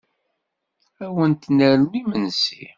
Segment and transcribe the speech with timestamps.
[1.03, 2.65] Ad wen-nernu imesnsi?